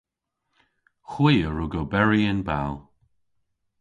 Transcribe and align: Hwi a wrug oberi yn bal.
Hwi 1.11 1.35
a 1.47 1.49
wrug 1.51 1.73
oberi 1.81 2.21
yn 2.31 2.39
bal. 2.47 2.73